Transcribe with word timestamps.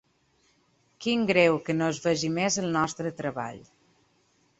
“Quin 1.05 1.25
greu 1.31 1.59
que 1.67 1.75
no 1.75 1.89
es 1.95 1.99
vegi 2.05 2.31
més 2.39 2.57
el 2.63 2.71
nostre 2.79 3.13
treball”. 3.21 3.61